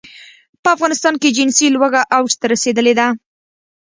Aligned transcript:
په 0.63 0.69
افغانستان 0.75 1.13
کې 1.21 1.35
جنسي 1.37 1.67
لوږه 1.75 2.01
اوج 2.17 2.31
ته 2.39 2.45
رسېدلې 2.53 2.93
ده. 2.99 3.07